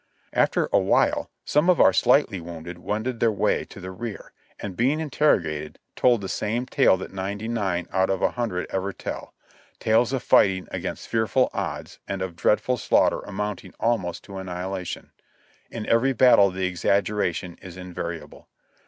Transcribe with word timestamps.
After 0.33 0.67
a 0.73 0.79
while 0.79 1.29
some 1.45 1.69
of 1.69 1.79
our 1.79 1.93
slightly 1.93 2.41
wounded 2.41 2.79
wended 2.79 3.19
their 3.19 3.31
way 3.31 3.65
to 3.65 3.79
the 3.79 3.91
rear, 3.91 4.31
and 4.59 4.75
being 4.75 4.99
interrogated, 4.99 5.77
told 5.95 6.21
the 6.21 6.27
same 6.27 6.65
tale 6.65 6.97
that 6.97 7.13
ninety 7.13 7.47
nine 7.47 7.87
out 7.93 8.09
of 8.09 8.23
a 8.23 8.31
hundred 8.31 8.65
ever 8.71 8.93
tell,— 8.93 9.35
tales 9.79 10.11
of 10.11 10.23
fighting 10.23 10.67
against 10.71 11.07
fearful 11.07 11.51
odds 11.53 11.99
and 12.07 12.23
of 12.23 12.35
dreadful 12.35 12.77
slaughter 12.77 13.19
amounting 13.19 13.75
almost 13.79 14.23
to 14.23 14.37
annihilation. 14.37 15.11
In 15.69 15.85
every 15.85 16.13
battle 16.13 16.49
the 16.49 16.65
exaggeration 16.65 17.59
is 17.61 17.77
invariable. 17.77 18.47